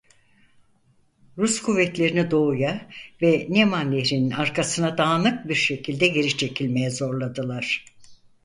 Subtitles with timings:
[1.37, 2.89] Rus kuvvetlerini doğuya
[3.21, 7.85] ve Neman Nehri'nin arkasına dağınık bir şekilde geri çekilmeye zorladılar.